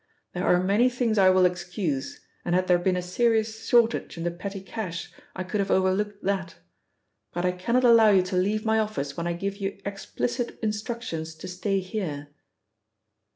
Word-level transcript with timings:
There 0.33 0.45
are 0.47 0.63
many 0.63 0.89
things 0.89 1.19
I 1.19 1.29
will 1.29 1.45
excuse, 1.45 2.21
and 2.43 2.55
had 2.55 2.65
there 2.67 2.79
been 2.79 2.95
a 2.95 3.03
serious 3.03 3.67
shortage 3.67 4.17
in 4.17 4.23
the 4.23 4.31
petty 4.31 4.59
cash, 4.59 5.13
I 5.35 5.43
could 5.43 5.59
have 5.59 5.69
overlooked 5.69 6.23
that. 6.23 6.55
But 7.33 7.45
I 7.45 7.51
cannot 7.51 7.83
allow 7.83 8.09
you 8.09 8.23
to 8.23 8.35
leave 8.35 8.65
my 8.65 8.79
office 8.79 9.15
when 9.15 9.27
I 9.27 9.33
give 9.33 9.57
you 9.57 9.79
explicit 9.85 10.57
instructions 10.63 11.35
to 11.35 11.47
stay 11.47 11.81
here." 11.81 12.29